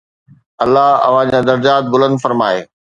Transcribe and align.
الله 0.63 0.89
اوهان 1.07 1.27
جا 1.31 1.39
درجات 1.49 1.83
بلند 1.93 2.15
فرمائي. 2.23 2.61